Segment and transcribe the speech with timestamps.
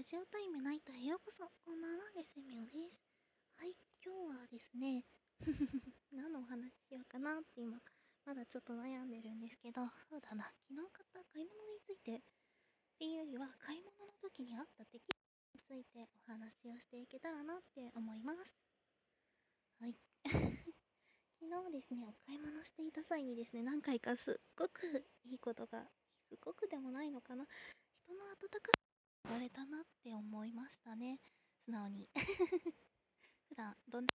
[0.00, 1.44] ラジオタイムナイトへようこそ。
[1.60, 2.96] こんばんは、ゲスミオです。
[3.60, 5.04] はい、今日はですね、
[6.16, 7.76] 何のお話しようかなって今、
[8.24, 12.22] まだちょっと悩んでるんですけど、そうだな、昨日買った買い物についてっ
[12.96, 15.04] ていうよりは、買い物の時にあった敵
[15.52, 18.56] についてお話をしていけたらなって思います。
[19.84, 20.00] はい。
[21.44, 25.86] 昨日ですね、お買い物していた際にですね、何回かすっごくいいことが、
[26.30, 27.46] すごくでもないのかな、
[28.06, 28.79] 人の温か
[29.30, 31.20] 言われたなって思いましたね。
[31.64, 32.08] 素直に。
[33.48, 34.06] 普段どん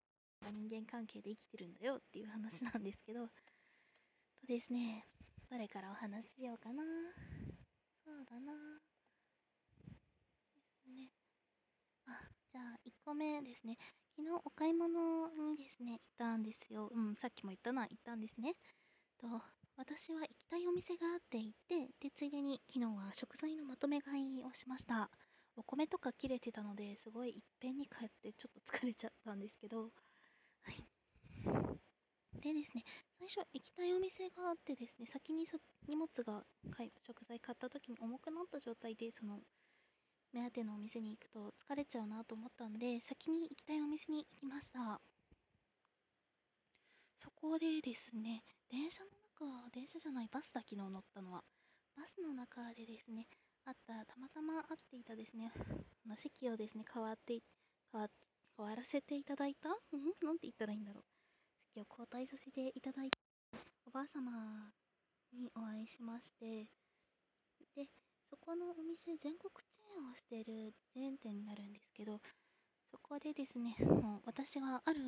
[0.43, 3.33] な人間関係で生きてるんだよっていう話なんですけど、と
[4.49, 5.07] ですね、
[5.49, 6.83] どれからお話ししようかな。
[8.05, 8.81] そうだな。
[10.53, 11.13] ですね。
[12.07, 13.79] あ、じゃあ1個目ですね。
[14.17, 16.89] 昨日お買い物にですね、行ったんですよ。
[16.93, 18.57] うん、さっきも言ったのは行ったんですね。
[19.19, 19.29] と、
[19.77, 25.11] 私は行きたいお店があって行って、で、ついでに昨日は食材のまとめ買いをしました。
[25.57, 29.91] お米とか切れてたので、すごいいっぺんに帰ってちょっと疲れちゃったんですけど、
[30.63, 30.85] はい。
[32.41, 32.85] でですね、
[33.19, 35.47] 最初行きたいお店があってですね、先に
[35.89, 39.41] 荷物が買い食材買った時に重くなった状態で、その、
[40.33, 45.01] 目当てのお店に行くと疲れちゃうなと思ったんで、先に行きたいお店に行きました。
[47.23, 51.43] そこでですね、電車のか、電車じゃない、バスだ、昨日乗ったのは。
[51.97, 53.27] バスの中でですね、
[53.67, 55.53] あった、たまたま会っていたですね、
[56.07, 57.43] の席をですね、変わって、
[57.93, 58.09] 変わ、
[58.57, 59.69] 変わらせていただいた？
[59.71, 60.15] うん？
[60.23, 61.05] なんて言ったらいいんだろう。
[61.75, 63.19] 席を交代させていただいた
[63.87, 64.71] おばあ様
[65.33, 66.67] にお会いしまして、
[67.75, 67.89] で、
[68.31, 72.21] そこのお店、全国チェーンをしているチェーン店になるんですけど、
[72.91, 75.01] そこでですね、もう私がある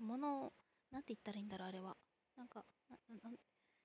[0.00, 0.52] ものを、
[0.90, 1.96] なんて言ったらいいんだろう、あれは。
[2.36, 2.64] なんか、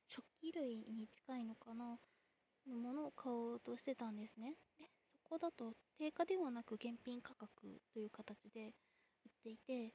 [0.08, 1.98] 食器類に近いのかな？
[2.68, 4.54] のものを買おうとしてたんですね。
[4.78, 7.50] で、そこだと定価ではなく現品価格
[7.94, 9.94] という形で売っていて、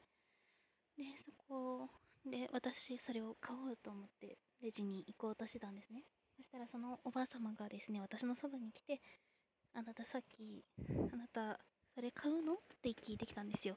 [0.97, 1.89] で、そこ
[2.25, 6.03] で私それを買おうと思ってレジに行こうとしてたんですね。
[6.37, 9.01] そしたらそのおばあ様がですね、私のそばに来て、
[9.75, 10.65] あなたさっき、
[11.13, 11.61] あなた
[11.95, 12.55] それ買うの？
[12.55, 13.77] って聞いてきたんですよ。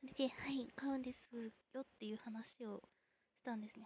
[0.00, 1.36] それで、はい、買うんです
[1.74, 2.82] よっていう話を
[3.38, 3.85] したんですね。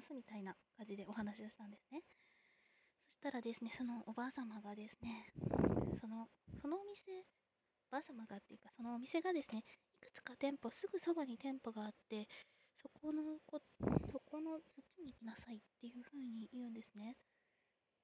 [0.00, 2.00] ますみたいな感じでお話をしたんですね。
[3.20, 5.28] そしたらですね、そのおばあ様がですね、
[6.00, 6.24] その、
[6.56, 7.20] そのお店、
[7.92, 12.24] おばあ様がっていうか、そのお店がですね、いくつか店舗、すぐそばに店舗があって、
[12.80, 13.60] そこのこ、
[14.08, 17.20] そこの、そっちに行きなさいっていう風に言うんですね。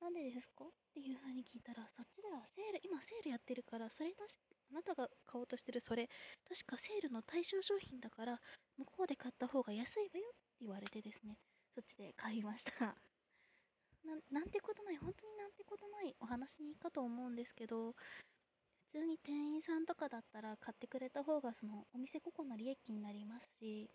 [0.04, 0.68] なんでですか？
[0.68, 4.34] っていう風に聞いたら、そっちではセール、今セールやってるから、それ確か、
[4.68, 6.10] あなたが買おうとしてるそれ、
[6.44, 8.36] 確かセールの対象商品だから、
[8.76, 11.38] 向こうで買った方が安いわよって言われてですね、
[11.76, 12.72] そっちで買いました
[14.04, 14.18] な。
[14.30, 23.92] なんてことない、本当になんてことないお話かと思うんですけど、普通に店員さんとかだったら買ってくれた方がそのお店個々の利益になりますし、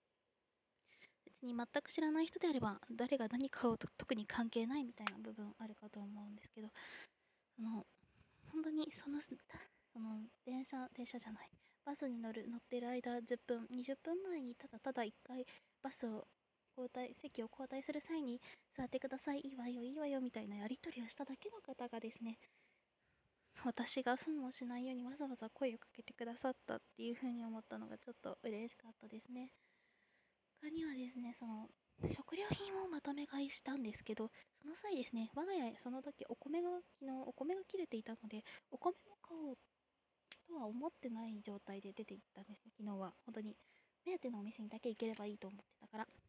[1.25, 6.69] 別に全く知らない人であれば誰が何買おうと特に関係ないみたいな部分あるかと思うんですけど、
[7.57, 7.87] あの、
[8.51, 9.21] 本当にその、
[9.93, 11.51] その電車、電車じゃない、
[11.85, 15.45] バスに乗る、乗ってる間10分、20分前にただただ1回
[15.81, 16.27] バスを
[16.77, 18.41] 交代、席を交代する際に
[18.75, 22.37] 座ってください、いいわよ、いいわよ、みたいなやり取りをしただけの方がですね、
[23.63, 29.51] 私が損をしないようにわざわざ声をかけてくださったっていうふうに思ったのがちょっと嬉しかったですね。
[30.61, 31.69] 他にはですね、その、
[32.13, 39.57] 食料品をまとめ買いしたんですけど、その際ですね、我が家その時お米が、昨日お米が切れていたので、お米を買おう
[40.47, 43.13] とは思ってない状態で出て行ったんですね、昨日は。
[43.25, 43.55] 本当に。
[44.05, 46.20] 目当てのお店にだけ行ければいいと思ってたから。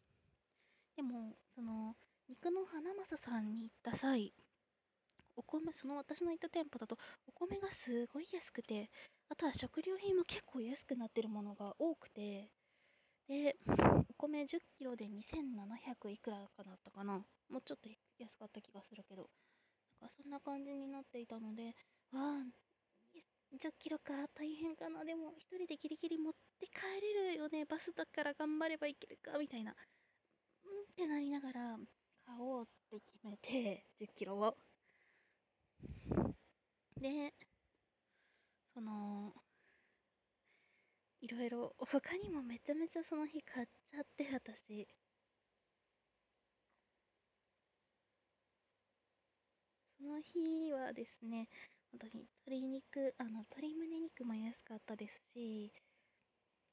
[0.97, 1.97] でも、その、
[2.29, 4.33] 肉の花正さんに行った際、
[5.37, 8.91] お米、その私の行った店舗だと、お米がすごい安くて、
[9.29, 12.51] あとは食料品も結構安くなってるものが多くて、
[13.29, 13.57] で、
[14.09, 17.25] お米10キロで2700いくらかだったかな。
[17.49, 17.89] もうちょっと
[18.19, 19.31] 安かった気がするけど。
[20.01, 21.75] なんかそんな感じになっていたので、
[22.13, 22.45] わあ、
[23.59, 25.05] 10キロか、大変かな。
[25.05, 27.65] でも、一人でギリギリ持って帰れるよね。
[27.67, 29.75] バスだから頑張ればいけるか、みたいな。
[30.93, 31.79] ってなりながら、
[32.25, 34.57] 買おうって決めて、10キロを。
[37.01, 37.33] で、
[38.75, 39.33] その、
[41.23, 44.87] いろいろ、他にもめちゃめちゃその日買っちゃって、私。
[49.97, 51.49] その日はですね、
[51.93, 55.73] 本当に鶏肉、あの、鶏胸肉も安かったですし、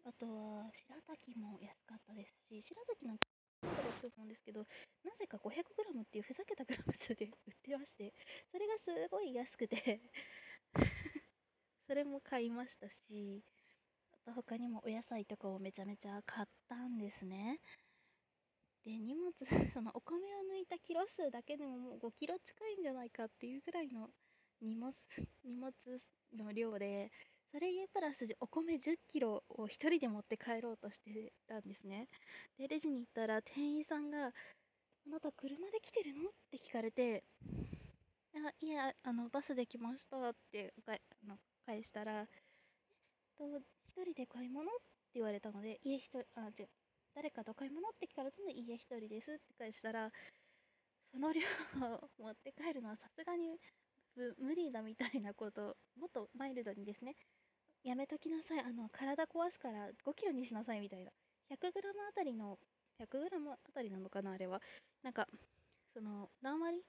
[0.04, 3.29] あとは、白滝も安かったですし、白滝なんか、
[4.12, 4.62] と思うんですけど、
[5.04, 8.14] なぜか 500g っていうふざけたグラム数で 売ってまして、
[8.52, 10.02] それがすごい安くて
[11.88, 13.44] それも買いましたし、
[14.12, 17.60] あと他にもお野菜とかをめちゃめちゃ買ったんですね。
[18.86, 19.34] で、荷物、
[19.74, 24.10] そのお米を抜いたキロ数だけでももう5キロ近いんじゃないかっていうぐらいの
[24.62, 24.94] 荷物、
[25.44, 25.74] 荷物
[26.34, 27.12] の量で、
[27.52, 32.08] それプラスお米10キロを1人で持って帰ろうとしてたんですね。
[32.58, 34.32] で、レジに行ったら店員さんが、あ
[35.10, 36.30] なた車で来てるの？
[36.30, 37.24] って聞かれて、
[38.36, 40.92] あいや、あの、バスで来ましたってあ
[41.28, 42.28] の返したら、えっ
[43.38, 43.46] と、
[43.98, 44.70] 1人で買い物？
[44.70, 44.82] って
[45.16, 46.70] 言われたので、いえ、1人、あ、違う、
[47.16, 47.90] 誰かと買い物？
[47.90, 50.12] って聞かれたので、いいえ、1人ですって返したら、
[51.12, 53.58] その量を持って帰るのはさすがに
[54.38, 57.16] 無理だみたいなこともっとマイルドにですね、
[57.84, 58.60] やめときなさい。
[58.62, 61.12] あの、体壊すから5キロにしなさいみたいな。
[61.50, 62.60] 100グラムあたりの、
[62.98, 64.62] 100グラムあたりなのかな、あれは。
[65.02, 65.28] なんか、
[65.94, 66.84] その、何割？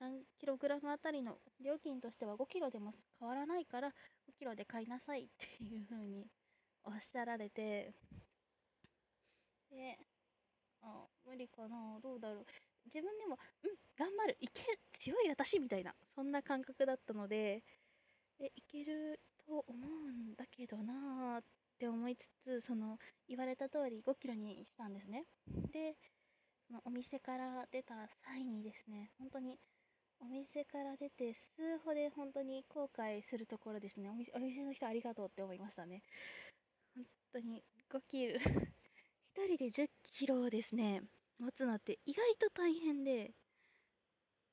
[0.00, 3.90] 何キログラムあたりの料金としては5キロでも変わらないから
[4.26, 6.26] 5キロで買いなさいっていう風に
[6.84, 7.94] おっしゃられて、
[9.70, 9.98] で、
[10.82, 12.46] あ、無理かな、どうだろう。
[12.86, 17.64] 自分でも、うん、頑張る、いける、強い私みたいな、そんな感覚だったので、
[18.40, 19.20] え、いける
[19.50, 21.44] と思うんだけどなーっ
[21.80, 25.24] て思いつつ、その、言われた通り5キロにしたんですね。
[25.74, 25.98] で、
[26.68, 29.58] そのお店から出た際にですね、本当に、
[30.20, 34.08] お店から出て数歩で本当に後悔するところですね。
[34.08, 36.02] お店お店の人ありがとうって思いましたね。
[36.94, 38.38] 本当に5キロ
[39.34, 41.02] 1人で10キロをですね、
[41.38, 43.32] 持つのって意外と大変で、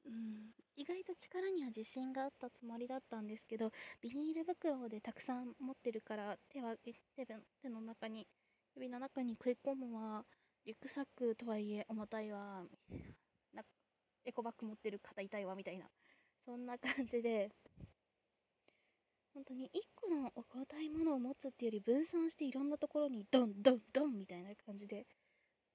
[0.05, 6.75] うん、意外と力には自信があったつもりだったんですけど、ビニール袋でたくさん持ってるから手は
[7.61, 8.27] 手の中に、
[8.75, 10.23] 指の中に食い込むは、
[10.65, 12.63] リュックサックとはいえ重たいわ、
[13.53, 13.63] な
[14.23, 15.85] エコバッグ持ってる肩痛いわみたいな、
[16.45, 17.49] そんな感じで、
[19.33, 25.05] 本当に1個の重たいものを持つっていうより分散していろんなところにドンドンドンみたいな感じで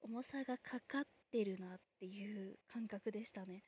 [0.01, 3.63] 重さがかかってるなっていう感覚でしたね。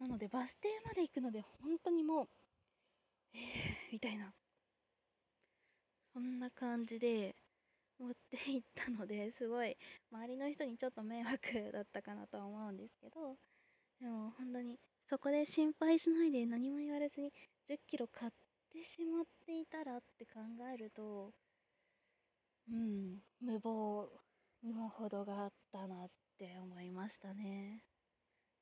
[0.00, 2.28] なのでバス停まで行くので本当にもう、
[3.34, 4.32] えー、みたいな。
[6.14, 7.34] そんな感じで
[7.98, 9.76] 持って行ったのですごい
[10.12, 13.36] 周りの人にちょっと迷惑だったかなとは思うんですけど、
[14.00, 14.78] でも本当に
[15.10, 17.32] そこで心配しないで何も言われずに
[17.68, 18.32] 10キロ買っ
[18.72, 20.40] てしまっていたらって考
[20.72, 21.32] えると、
[22.70, 24.08] うん、無謀
[24.62, 26.08] にも程があったなっ
[26.38, 27.82] て思いましたね。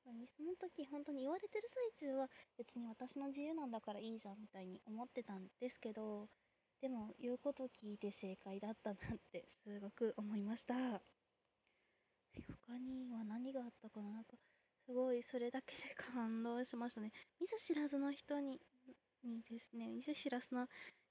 [0.04, 1.68] その時本当に言われてる
[1.98, 2.28] 最中は
[2.58, 6.26] 別に私の自由なんだからいいじゃんみたいに思ってたんですけど
[6.80, 10.74] でも言うこと聞いて正解だったなってすごく思いました。
[12.66, 14.34] 他には何があったかななんか
[14.86, 17.12] すごいそれだけで感動しましたね。
[17.40, 18.58] 見ず知らずの人に
[19.22, 20.66] にですね見ず知らずの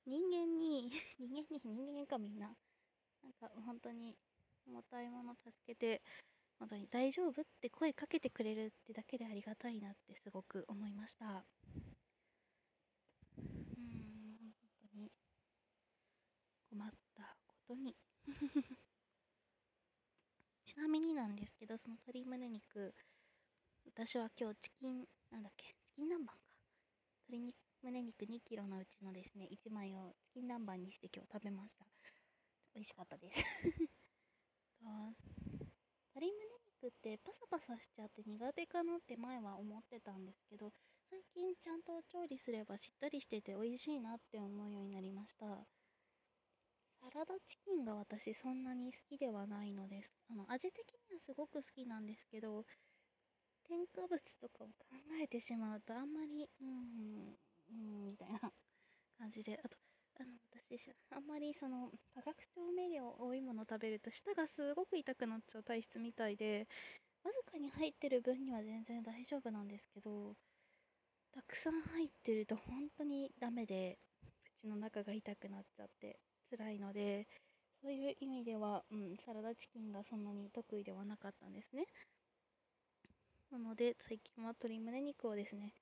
[0.06, 2.52] 人間に 人間に人間かみんな。
[3.24, 4.18] なんか本当に
[4.68, 6.02] 重たいもの助けて、
[6.62, 11.26] 本当に大丈夫って声かけてくれるってだけでありがたいなってすごく思いました。
[11.26, 11.30] う
[13.42, 13.50] ん、本
[14.94, 15.12] 当に
[16.70, 17.98] 困ったことに
[20.68, 22.94] ちなみになんですけど、その鶏胸肉、
[23.86, 26.36] 私は今日チキン、なんだっけ、チキン南蛮か。
[27.28, 31.88] 鶏胸肉2キロのうちのですね、1枚をチキン南蛮にして今日食べました。
[32.76, 33.44] 美味しかったです
[34.82, 35.16] 鶏胸
[35.50, 35.61] 肉
[37.02, 40.72] ってパサパサしちゃって苦手かなって前は思ってたんですけど
[41.10, 45.66] 最近ちゃんと調理すればしっとりしてて美味しいなって思うようになりました。
[47.02, 50.10] サラダチキンが私そんなに好きではないのです。
[50.30, 52.66] あの味的にはすごく好きなんですけど
[53.64, 54.74] 添加物とかを考
[55.24, 57.36] えてしまうとあんまりうん
[57.72, 58.40] うんみたいな
[59.18, 59.78] 感じであと
[60.72, 66.68] あの私あんまりその化学調味料多いもの食べると舌がすごく痛くなっちゃう体質みたいで
[67.24, 70.34] わずかに入ってる分には全然大丈夫なんですけど
[71.34, 73.98] たくさん入ってると本当にダメで
[74.62, 77.28] 口の中が痛くなっちゃって辛いので
[77.82, 81.86] そういう意味では、うん、サラダチキンがそんなに得意ではなかったんですね。
[83.52, 85.74] なので最近は鶏胸肉をですね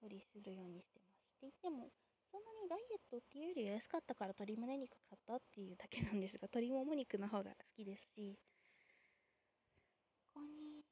[0.00, 1.26] 処理するようにしてます。
[1.36, 1.90] って言っても
[2.30, 8.38] そんなにダイエットっていうより安かったから鶏胸肉買ったっていうだけなんですが、鶏もも肉の方が好きですし、
[10.34, 10.82] ここに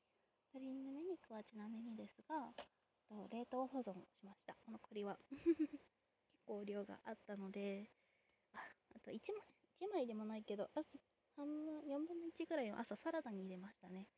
[0.54, 2.52] 鶏胸肉はちなみにですが、
[3.30, 4.54] 冷凍保存しました。
[4.64, 5.18] この栗は。
[5.30, 7.90] 結構量があったので、
[8.52, 8.58] あ
[8.94, 9.42] あと1枚
[9.80, 10.82] ,1 枚でもないけど、あ
[11.36, 14.08] 半分、4分の1ぐらいを朝サラダに入れましたね。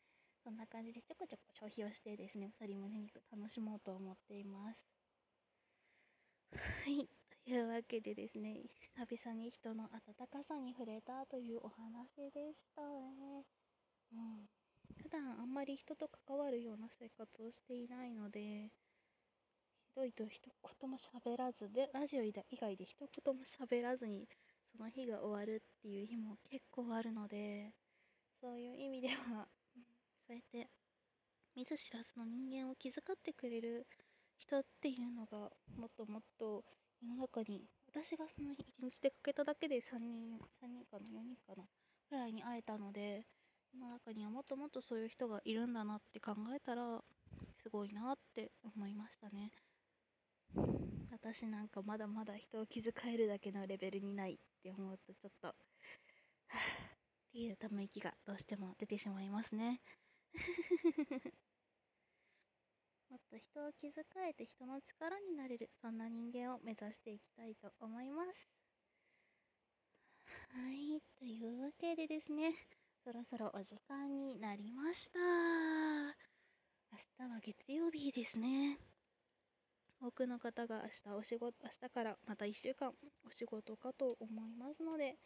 [0.44, 4.96] そんな感じでちょこちょこ消費をしてですね、鶏胸肉楽しもうと思っています。
[6.53, 7.09] はい。
[7.45, 8.62] というわけでですね、
[8.97, 13.45] 久々に人の温かさに触れたというお話でしたね。
[14.12, 14.49] うん。
[15.03, 18.73] 普段あんまり人と関わるような生活をしていないので、
[19.88, 20.41] ひどいと一
[20.81, 24.29] 言も喋らずで、ラジオ以外で一言も喋らずに、
[24.71, 27.73] その日が終わるっていう日も結構あるので、
[28.41, 29.49] そういう意味では、
[30.26, 30.71] そうやって
[31.57, 33.87] 見ず知らずの人間を気遣ってくれる
[34.38, 36.64] 人っていうのがもっともっと
[37.02, 41.64] 世の中に私がその1日出かけただけで3人3人かな4人かな
[42.11, 43.26] ぐらいに会えたので
[43.75, 47.00] 世の中にはもっともっとそういう人がいるんだなって考えたら
[47.62, 49.52] すごいなって思いましたね。
[51.11, 59.81] 私なんかまだまだ人を気遣えるだけのレベルにないって思うとちょっとはぁっていうため息がどうしても出てしまいますね。
[63.10, 68.56] もっと人を気遣えて人の力になれるそんな人間を目指していきたいと思います。
[70.26, 71.00] はい。
[71.18, 72.54] というわけでですね
[73.04, 75.18] そろそろお時間になりました。
[76.90, 78.78] 明日は月曜日ですね。
[80.00, 82.92] 多くの方が明日お仕事明日からまた1週間
[83.26, 85.16] お仕事かと思いますので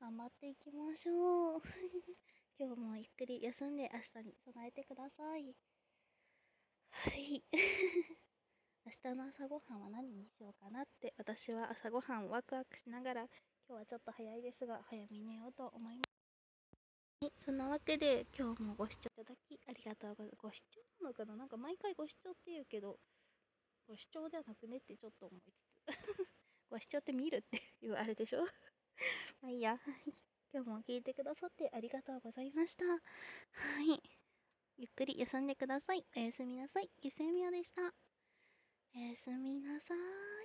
[0.00, 1.62] 頑張っていきましょう。
[2.58, 5.54] 今日もゆっくり休んで明日に備えてください。
[6.90, 7.42] はい
[8.84, 13.22] 明日の朝ごはんは何にしようかなって私は朝ごはんワクワクしながら
[13.68, 16.20] 今日はちょっと早いですが早めに寝ようと思います
[17.22, 20.36] はい、そんなわけで今日もご視聴いただきありがとうございます。
[20.40, 21.36] ご視聴なのかな？
[21.36, 22.98] なんか毎回ご視聴って言うけど、
[23.86, 25.86] ご視聴ではなくねってちょっと思いつつ。
[26.70, 28.40] ご視聴って見るっていうあれでしょ？
[29.42, 29.78] まあいいや。
[30.52, 32.84] 今日も聞いてくださってありがとうございました。
[32.86, 32.98] は
[33.82, 34.19] い。
[34.80, 36.06] ゆっくり休んでください。
[36.16, 36.88] おやすみなさい。
[37.02, 37.82] ゆせみやでした。
[37.82, 40.39] おやすみなさい。